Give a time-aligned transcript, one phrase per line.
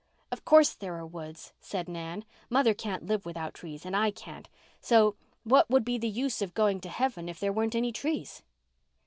[0.31, 2.25] "Of course there are woods," said Nan.
[2.49, 6.55] "Mother can't live without trees and I can't, so what would be the use of
[6.55, 8.41] going to heaven if there weren't any trees?"